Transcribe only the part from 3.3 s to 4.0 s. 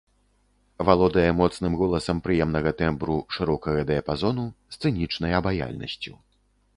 шырокага